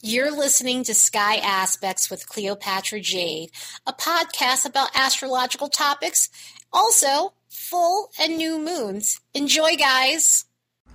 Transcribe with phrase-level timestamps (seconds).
[0.00, 3.50] You're listening to Sky Aspects with Cleopatra Jade,
[3.84, 6.28] a podcast about astrological topics,
[6.72, 9.20] also full and new moons.
[9.34, 10.44] Enjoy, guys.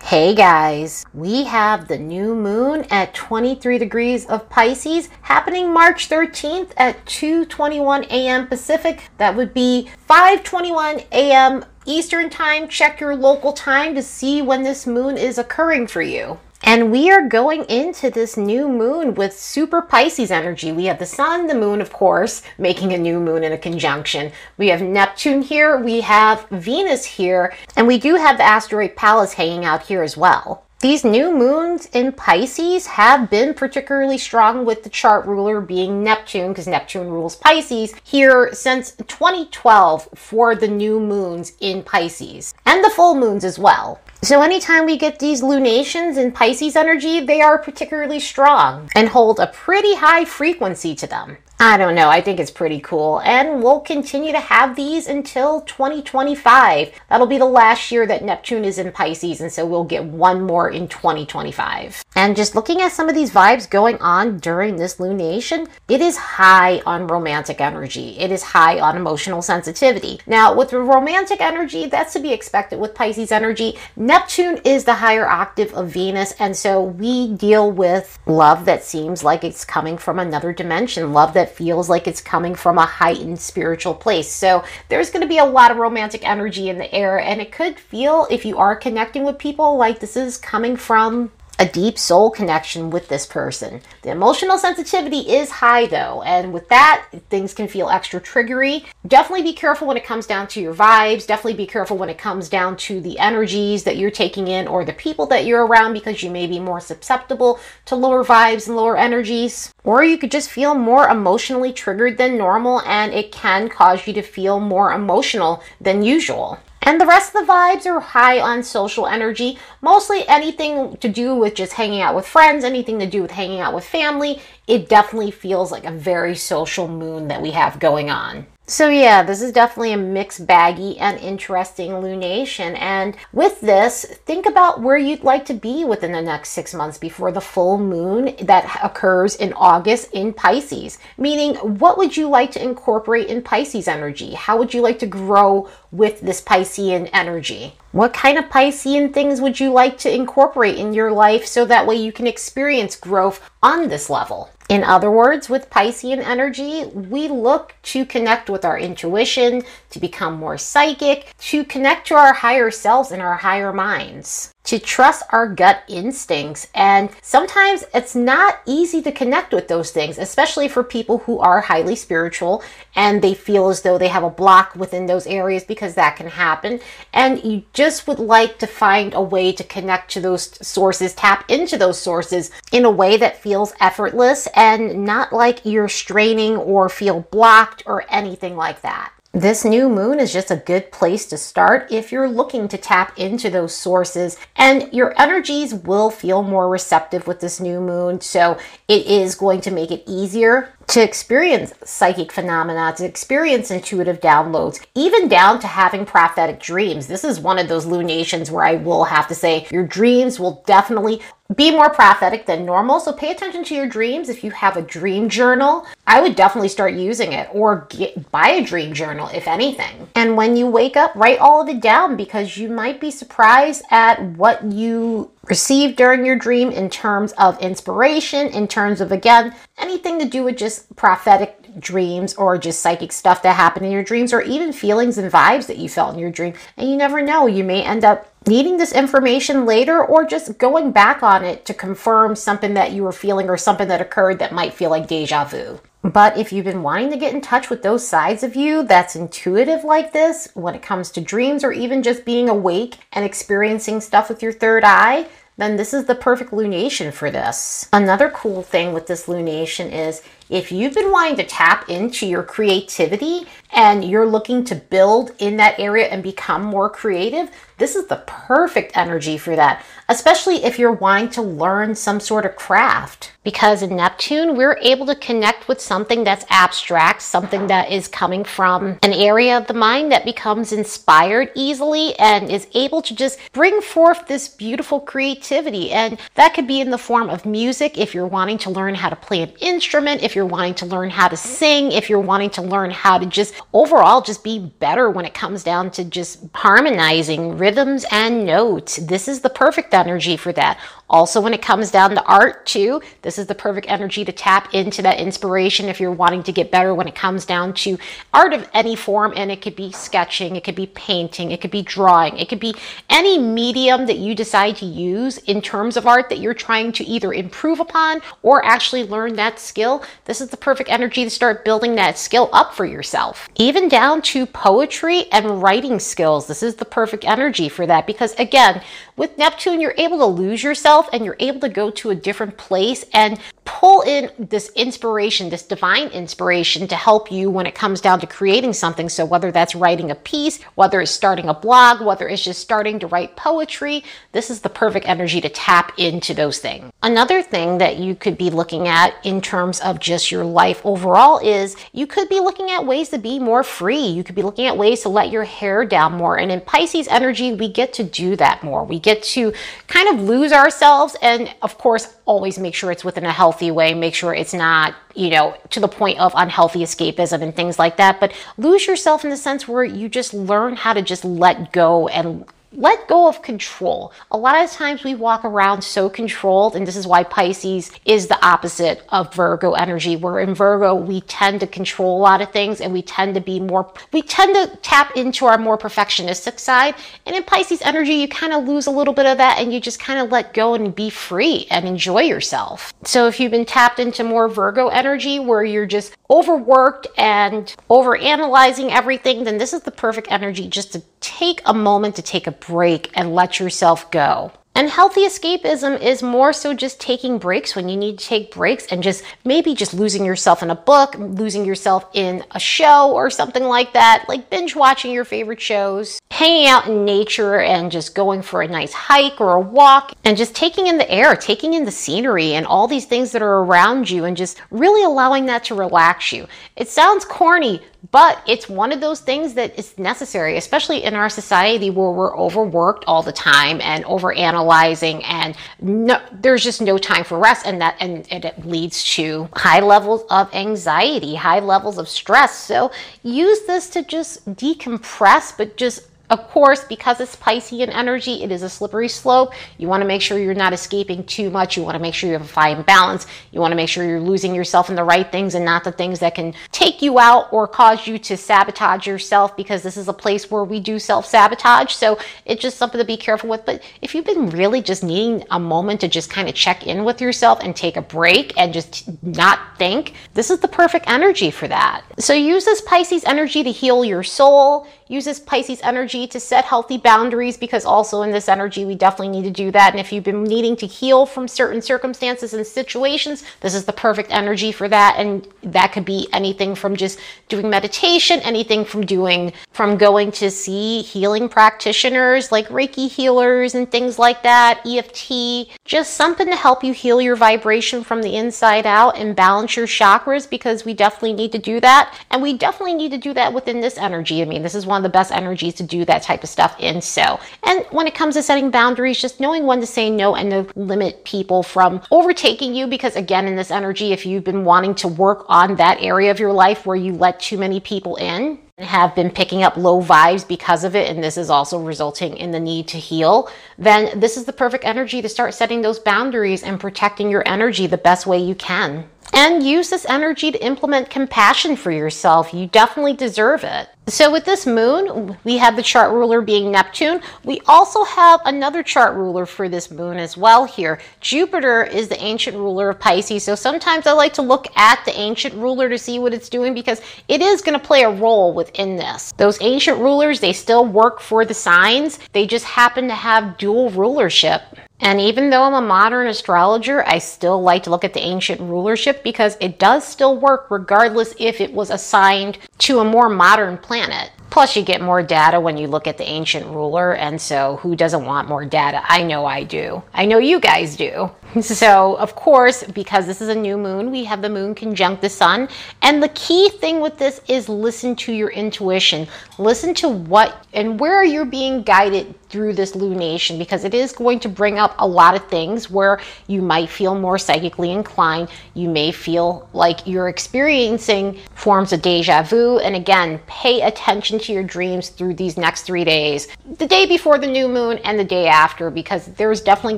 [0.04, 6.72] Hey guys, we have the new moon at 23 degrees of Pisces happening March 13th
[6.78, 8.48] at 2:21 a.m.
[8.48, 9.10] Pacific.
[9.18, 11.66] That would be 5:21 a.m.
[11.86, 12.70] Eastern Time.
[12.70, 16.40] Check your local time to see when this moon is occurring for you.
[16.74, 20.72] And we are going into this new moon with super Pisces energy.
[20.72, 24.32] We have the sun, the moon, of course, making a new moon in a conjunction.
[24.58, 29.34] We have Neptune here, we have Venus here, and we do have the asteroid Pallas
[29.34, 30.66] hanging out here as well.
[30.80, 36.54] These new moons in Pisces have been particularly strong with the chart ruler being Neptune,
[36.54, 42.90] because Neptune rules Pisces, here since 2012 for the new moons in Pisces, and the
[42.90, 44.02] full moons as well.
[44.24, 49.38] So anytime we get these lunations in Pisces energy, they are particularly strong and hold
[49.38, 51.36] a pretty high frequency to them.
[51.66, 52.10] I don't know.
[52.10, 53.22] I think it's pretty cool.
[53.22, 56.92] And we'll continue to have these until 2025.
[57.10, 60.42] That'll be the last year that Neptune is in Pisces, and so we'll get one
[60.42, 62.04] more in 2025.
[62.18, 66.18] And just looking at some of these vibes going on during this lunation, it is
[66.18, 68.18] high on romantic energy.
[68.20, 70.20] It is high on emotional sensitivity.
[70.28, 73.78] Now, with romantic energy, that's to be expected with Pisces energy.
[73.96, 79.24] Neptune is the higher octave of Venus, and so we deal with love that seems
[79.24, 83.40] like it's coming from another dimension, love that feels like it's coming from a heightened
[83.40, 84.30] spiritual place.
[84.30, 87.52] So there's going to be a lot of romantic energy in the air, and it
[87.52, 92.00] could feel, if you are connecting with people, like this is coming from a deep
[92.00, 93.82] soul connection with this person.
[94.02, 98.86] The emotional sensitivity is high though, and with that, things can feel extra triggery.
[99.08, 101.28] Definitely be careful when it comes down to your vibes.
[101.28, 104.84] Definitely be careful when it comes down to the energies that you're taking in or
[104.84, 108.76] the people that you're around because you may be more susceptible to lower vibes and
[108.76, 109.74] lower energies.
[109.84, 114.14] Or you could just feel more emotionally triggered than normal, and it can cause you
[114.14, 116.60] to feel more emotional than usual.
[116.86, 121.34] And the rest of the vibes are high on social energy, mostly anything to do
[121.34, 124.42] with just hanging out with friends, anything to do with hanging out with family.
[124.68, 128.48] It definitely feels like a very social moon that we have going on.
[128.66, 132.80] So, yeah, this is definitely a mixed baggy and interesting lunation.
[132.80, 136.98] And with this, think about where you'd like to be within the next six months
[136.98, 140.98] before the full moon that occurs in August in Pisces.
[141.18, 144.34] Meaning, what would you like to incorporate in Pisces energy?
[144.34, 147.74] How would you like to grow with this Piscean energy?
[147.92, 151.86] What kind of Piscean things would you like to incorporate in your life so that
[151.86, 154.50] way you can experience growth on this level?
[154.70, 160.36] In other words, with Piscean energy, we look to connect with our intuition, to become
[160.36, 165.48] more psychic, to connect to our higher selves and our higher minds to trust our
[165.48, 166.68] gut instincts.
[166.74, 171.62] And sometimes it's not easy to connect with those things, especially for people who are
[171.62, 172.64] highly spiritual
[172.96, 176.28] and they feel as though they have a block within those areas because that can
[176.28, 176.80] happen.
[177.12, 181.50] And you just would like to find a way to connect to those sources, tap
[181.50, 186.90] into those sources in a way that feels effortless and not like you're straining or
[186.90, 189.12] feel blocked or anything like that.
[189.36, 193.18] This new moon is just a good place to start if you're looking to tap
[193.18, 198.22] into those sources, and your energies will feel more receptive with this new moon.
[198.22, 204.20] So, it is going to make it easier to experience psychic phenomena, to experience intuitive
[204.20, 207.08] downloads, even down to having prophetic dreams.
[207.08, 210.62] This is one of those lunations where I will have to say your dreams will
[210.68, 211.24] definitely
[211.56, 213.00] be more prophetic than normal.
[213.00, 214.30] So pay attention to your dreams.
[214.30, 218.50] If you have a dream journal, I would definitely start using it or get, buy
[218.50, 220.08] a dream journal, if anything.
[220.16, 223.84] And when you wake up, write all of it down because you might be surprised
[223.92, 229.54] at what you received during your dream in terms of inspiration, in terms of, again,
[229.78, 234.04] anything to do with just prophetic dreams or just psychic stuff that happened in your
[234.04, 236.54] dreams or even feelings and vibes that you felt in your dream.
[236.78, 240.92] And you never know, you may end up needing this information later or just going
[240.92, 244.54] back on it to confirm something that you were feeling or something that occurred that
[244.54, 245.80] might feel like deja vu.
[246.04, 249.16] But if you've been wanting to get in touch with those sides of you that's
[249.16, 254.02] intuitive like this, when it comes to dreams or even just being awake and experiencing
[254.02, 255.28] stuff with your third eye,
[255.58, 257.88] then this is the perfect lunation for this.
[257.94, 260.24] Another cool thing with this lunation is
[260.54, 265.58] If you've been wanting to tap into your creativity and you're looking to build in
[265.58, 270.78] that area and become more creative, this is the perfect energy for that, especially if
[270.78, 273.32] you're wanting to learn some sort of craft.
[273.44, 278.46] Because in Neptune, we're able to connect with something that's abstract, something that is coming
[278.46, 283.40] from an area of the mind that becomes inspired easily and is able to just
[283.52, 285.92] bring forth this beautiful creativity.
[285.92, 289.10] And that could be in the form of music if you're wanting to learn how
[289.10, 292.50] to play an instrument, if you're wanting to learn how to sing, if you're wanting
[292.52, 296.40] to learn how to just overall just be better when it comes down to just
[296.54, 298.98] harmonizing rhythms and notes.
[298.98, 300.80] This is the perfect energy for that.
[301.10, 304.74] Also, when it comes down to art, too, this is the perfect energy to tap
[304.74, 307.98] into that inspiration if you're wanting to get better when it comes down to
[308.34, 309.34] art of any form.
[309.36, 312.60] And it could be sketching, it could be painting, it could be drawing, it could
[312.60, 312.74] be
[313.10, 317.04] any medium that you decide to use in terms of art that you're trying to
[317.04, 320.04] either improve upon or actually learn that skill.
[320.26, 323.50] This is the perfect energy to start building that skill up for yourself.
[323.56, 326.48] Even down to poetry and writing skills.
[326.48, 328.82] This is the perfect energy for that because, again,
[329.16, 332.58] with Neptune, you're able to lose yourself and you're able to go to a different
[332.58, 333.40] place and
[333.84, 338.26] pull in this inspiration, this divine inspiration to help you when it comes down to
[338.26, 339.10] creating something.
[339.10, 342.98] So, whether that's writing a piece, whether it's starting a blog, whether it's just starting
[343.00, 346.94] to write poetry, this is the perfect energy to tap into those things.
[347.02, 351.40] Another thing that you could be looking at in terms of just your life overall
[351.40, 354.06] is you could be looking at ways to be more free.
[354.06, 356.40] You could be looking at ways to let your hair down more.
[356.40, 358.86] And in Pisces energy, we get to do that more.
[358.86, 359.52] We get to
[359.88, 363.94] kind of lose ourselves and, of course, always make sure it's within a healthy way.
[363.94, 367.98] Make sure it's not, you know, to the point of unhealthy escapism and things like
[367.98, 368.20] that.
[368.20, 372.08] But lose yourself in the sense where you just learn how to just let go
[372.08, 374.12] and let go of control.
[374.32, 378.28] A lot of times we walk around so controlled, and this is why Pisces is
[378.28, 380.16] the opposite of Virgo energy.
[380.16, 383.42] Where in Virgo, we tend to control a lot of things and we tend to
[383.42, 386.96] be more, we tend to tap into our more perfectionistic side.
[387.26, 389.80] And in Pisces energy, you kind of lose a little bit of that and you
[389.80, 392.94] just kind of let go and be free and enjoy yourself.
[393.04, 398.18] So if you've been tapped into more Virgo energy where you're just overworked and over
[398.18, 402.48] analyzing everything, then this is the perfect energy just to take a moment to take
[402.48, 404.52] a break and let yourself go.
[404.76, 408.88] And healthy escapism is more so just taking breaks when you need to take breaks
[408.88, 413.30] and just maybe just losing yourself in a book, losing yourself in a show or
[413.30, 418.16] something like that, like binge watching your favorite shows, hanging out in nature and just
[418.16, 421.76] going for a nice hike or a walk and just taking in the air, taking
[421.76, 425.46] in the scenery and all these things that are around you and just really allowing
[425.46, 426.48] that to relax you.
[426.76, 431.30] It sounds corny, but it's one of those things that is necessary, especially in our
[431.30, 437.24] society where we're overworked all the time and overanalyzing, and no, there's just no time
[437.24, 441.98] for rest, and that and, and it leads to high levels of anxiety, high levels
[441.98, 442.58] of stress.
[442.58, 442.92] So
[443.24, 448.64] use this to just decompress, but just of course, because it's Piscean energy, it is
[448.64, 449.54] a slippery slope.
[449.78, 451.78] You want to make sure you're not escaping too much.
[451.78, 453.28] You want to make sure you have a fine balance.
[453.52, 455.92] You want to make sure you're losing yourself in the right things and not the
[455.92, 460.08] things that can take you out or cause you to sabotage yourself because this is
[460.08, 461.94] a place where we do self sabotage.
[461.94, 463.64] So it's just something to be careful with.
[463.64, 467.04] But if you've been really just needing a moment to just kind of check in
[467.04, 471.52] with yourself and take a break and just not think, this is the perfect energy
[471.52, 472.02] for that.
[472.18, 476.98] So use this Pisces energy to heal your soul uses Pisces energy to set healthy
[476.98, 479.92] boundaries because also in this energy, we definitely need to do that.
[479.92, 483.94] And if you've been needing to heal from certain circumstances and situations, this is the
[483.94, 485.16] perfect energy for that.
[485.18, 490.50] And that could be anything from just doing meditation, anything from doing, from going to
[490.50, 496.84] see healing practitioners like Reiki healers and things like that, EFT, just something to help
[496.84, 501.34] you heal your vibration from the inside out and balance your chakras because we definitely
[501.34, 502.18] need to do that.
[502.32, 504.42] And we definitely need to do that within this energy.
[504.42, 507.02] I mean, this is one the best energies to do that type of stuff in.
[507.02, 510.52] So, and when it comes to setting boundaries, just knowing when to say no and
[510.52, 512.88] to limit people from overtaking you.
[512.88, 516.40] Because again, in this energy, if you've been wanting to work on that area of
[516.40, 520.48] your life where you let too many people in, have been picking up low vibes
[520.48, 524.36] because of it, and this is also resulting in the need to heal, then this
[524.36, 528.26] is the perfect energy to start setting those boundaries and protecting your energy the best
[528.26, 529.08] way you can.
[529.32, 532.54] And use this energy to implement compassion for yourself.
[532.54, 533.90] You definitely deserve it.
[534.08, 537.22] So, with this moon, we have the chart ruler being Neptune.
[537.46, 541.00] We also have another chart ruler for this moon as well here.
[541.22, 543.46] Jupiter is the ancient ruler of Pisces.
[543.46, 546.74] So, sometimes I like to look at the ancient ruler to see what it's doing
[546.74, 549.32] because it is going to play a role within this.
[549.38, 553.90] Those ancient rulers, they still work for the signs, they just happen to have dual
[553.92, 554.64] rulership.
[555.04, 558.62] And even though I'm a modern astrologer, I still like to look at the ancient
[558.62, 563.78] rulership because it does still work regardless if it was assigned to a more modern
[563.78, 564.32] planet.
[564.50, 567.98] Plus, you get more data when you look at the ancient ruler, and so who
[567.98, 569.02] doesn't want more data?
[569.04, 570.04] I know I do.
[570.14, 571.32] I know you guys do.
[571.62, 575.30] So, of course, because this is a new moon, we have the moon conjunct the
[575.30, 575.70] sun.
[576.02, 579.28] And the key thing with this is listen to your intuition.
[579.58, 584.40] Listen to what and where you're being guided through this lunation because it is going
[584.40, 588.50] to bring up a lot of things where you might feel more psychically inclined.
[588.74, 592.80] You may feel like you're experiencing forms of deja vu.
[592.80, 597.38] And again, pay attention to your dreams through these next three days the day before
[597.38, 599.98] the new moon and the day after because there's definitely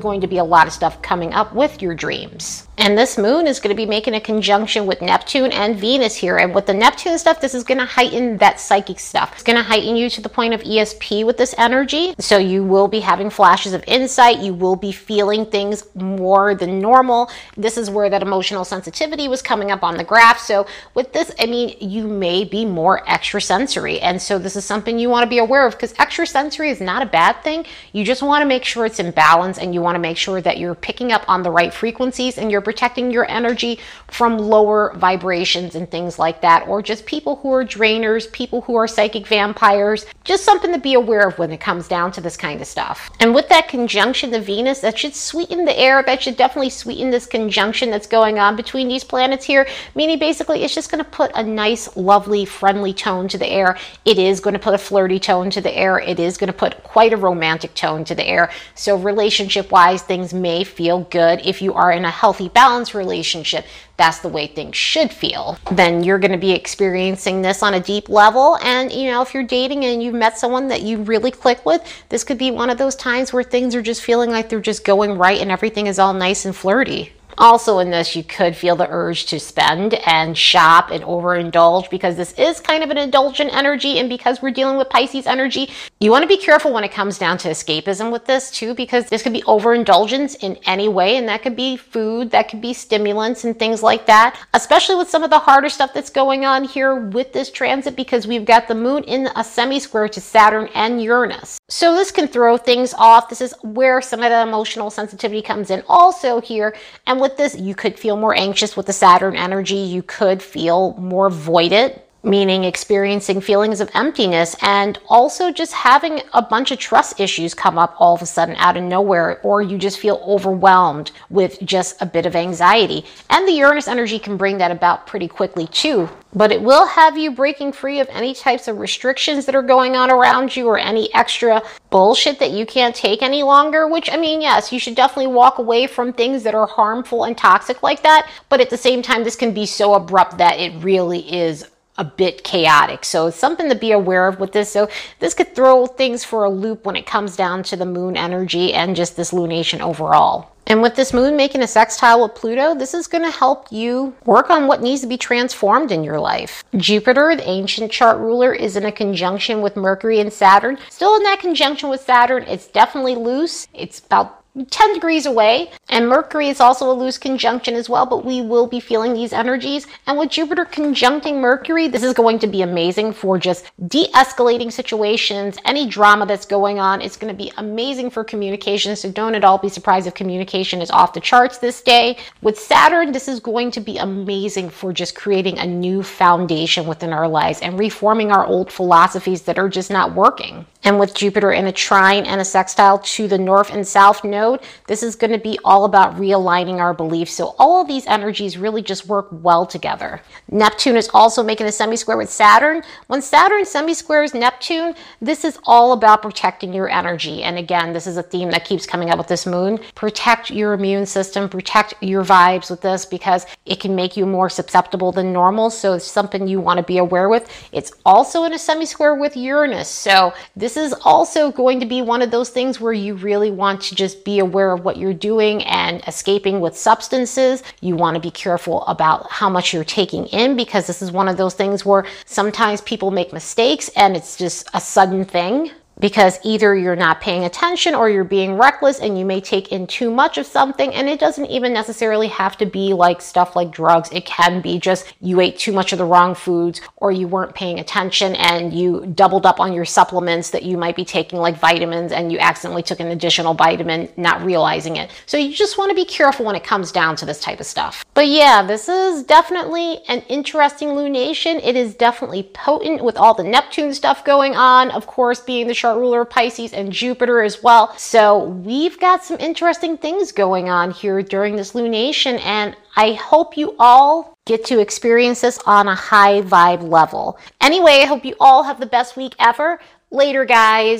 [0.00, 2.68] going to be a lot of stuff coming up with your dreams.
[2.78, 6.36] And this moon is going to be making a conjunction with Neptune and Venus here.
[6.36, 9.32] And with the Neptune stuff, this is going to heighten that psychic stuff.
[9.32, 12.14] It's going to heighten you to the point of ESP with this energy.
[12.18, 14.40] So you will be having flashes of insight.
[14.40, 17.30] You will be feeling things more than normal.
[17.56, 20.38] This is where that emotional sensitivity was coming up on the graph.
[20.38, 24.00] So with this, I mean, you may be more extrasensory.
[24.00, 27.02] And so this is something you want to be aware of because extrasensory is not
[27.02, 27.64] a bad thing.
[27.92, 30.42] You just want to make sure it's in balance and you want to make sure
[30.42, 34.92] that you're picking up on the right frequencies and you're protecting your energy from lower
[34.96, 39.24] vibrations and things like that, or just people who are drainers, people who are psychic
[39.24, 40.04] vampires.
[40.24, 43.08] Just something to be aware of when it comes down to this kind of stuff.
[43.20, 46.02] And with that conjunction to Venus, that should sweeten the air.
[46.02, 50.64] That should definitely sweeten this conjunction that's going on between these planets here, meaning basically
[50.64, 53.78] it's just going to put a nice, lovely, friendly tone to the air.
[54.04, 56.00] It is going to put a flirty tone to the air.
[56.00, 58.50] It is going to put quite a romantic tone to the air.
[58.74, 63.66] So, relationship wise, things may feel good if you are in a healthy balanced relationship,
[63.98, 65.58] that's the way things should feel.
[65.70, 68.56] Then you're going to be experiencing this on a deep level.
[68.62, 71.82] And, you know, if you're dating and you've met someone that you really click with,
[72.08, 74.86] this could be one of those times where things are just feeling like they're just
[74.86, 77.12] going right and everything is all nice and flirty.
[77.38, 82.16] Also, in this, you could feel the urge to spend and shop and overindulge because
[82.16, 83.98] this is kind of an indulgent energy.
[83.98, 87.18] And because we're dealing with Pisces energy, you want to be careful when it comes
[87.18, 91.16] down to escapism with this too, because this could be overindulgence in any way.
[91.16, 95.10] And that could be food, that could be stimulants and things like that, especially with
[95.10, 98.68] some of the harder stuff that's going on here with this transit because we've got
[98.68, 101.58] the moon in a semi square to Saturn and Uranus.
[101.68, 103.28] So this can throw things off.
[103.28, 106.76] This is where some of the emotional sensitivity comes in also here.
[107.06, 109.74] And with this, you could feel more anxious with the Saturn energy.
[109.74, 116.42] You could feel more voided meaning experiencing feelings of emptiness and also just having a
[116.42, 119.78] bunch of trust issues come up all of a sudden out of nowhere, or you
[119.78, 123.04] just feel overwhelmed with just a bit of anxiety.
[123.30, 126.08] And the Uranus energy can bring that about pretty quickly too.
[126.34, 129.96] But it will have you breaking free of any types of restrictions that are going
[129.96, 133.88] on around you or any extra bullshit that you can't take any longer.
[133.88, 137.38] Which, I mean, yes, you should definitely walk away from things that are harmful and
[137.38, 138.28] toxic like that.
[138.50, 141.64] But at the same time, this can be so abrupt that it really is
[141.98, 143.04] a bit chaotic.
[143.04, 144.70] So something to be aware of with this.
[144.70, 144.88] So
[145.18, 148.74] this could throw things for a loop when it comes down to the moon energy
[148.74, 150.52] and just this lunation overall.
[150.68, 154.16] And with this moon making a sextile with Pluto, this is going to help you
[154.24, 156.64] work on what needs to be transformed in your life.
[156.76, 160.76] Jupiter, the ancient chart ruler, is in a conjunction with Mercury and Saturn.
[160.90, 163.68] Still in that conjunction with Saturn, it's definitely loose.
[163.74, 165.70] It's about 10 degrees away.
[165.88, 169.32] And Mercury is also a loose conjunction as well, but we will be feeling these
[169.32, 169.86] energies.
[170.06, 174.72] And with Jupiter conjuncting Mercury, this is going to be amazing for just de escalating
[174.72, 177.02] situations, any drama that's going on.
[177.02, 178.96] It's going to be amazing for communication.
[178.96, 182.16] So don't at all be surprised if communication is off the charts this day.
[182.42, 187.12] With Saturn, this is going to be amazing for just creating a new foundation within
[187.12, 190.66] our lives and reforming our old philosophies that are just not working.
[190.82, 194.45] And with Jupiter in a trine and a sextile to the north and south node,
[194.86, 197.32] this is going to be all about realigning our beliefs.
[197.32, 200.20] So all of these energies really just work well together.
[200.50, 202.82] Neptune is also making a semi-square with Saturn.
[203.08, 207.42] When Saturn semi-squares Neptune, this is all about protecting your energy.
[207.42, 209.78] And again, this is a theme that keeps coming up with this moon.
[209.94, 214.48] Protect your immune system, protect your vibes with this because it can make you more
[214.48, 215.70] susceptible than normal.
[215.70, 217.50] So it's something you want to be aware with.
[217.72, 219.88] It's also in a semi-square with Uranus.
[219.88, 223.80] So this is also going to be one of those things where you really want
[223.82, 227.62] to just aware of what you're doing and escaping with substances.
[227.80, 231.28] You want to be careful about how much you're taking in because this is one
[231.28, 236.38] of those things where sometimes people make mistakes and it's just a sudden thing because
[236.44, 240.10] either you're not paying attention or you're being reckless and you may take in too
[240.10, 240.92] much of something.
[240.94, 244.10] And it doesn't even necessarily have to be like stuff like drugs.
[244.12, 247.54] It can be just you ate too much of the wrong foods or you weren't
[247.54, 251.58] paying attention and you doubled up on your supplements that you might be taking, like
[251.58, 255.10] vitamins, and you accidentally took an additional vitamin, not realizing it.
[255.26, 257.66] So you just want to be careful when it comes down to this type of
[257.66, 258.04] stuff.
[258.14, 261.60] But yeah, this is definitely an interesting lunation.
[261.62, 265.74] It is definitely potent with all the Neptune stuff going on, of course, being the
[265.86, 267.96] chart ruler of Pisces and Jupiter as well.
[267.96, 273.56] So we've got some interesting things going on here during this lunation, and I hope
[273.56, 277.38] you all get to experience this on a high vibe level.
[277.60, 279.78] Anyway, I hope you all have the best week ever.
[280.10, 280.94] Later, guys.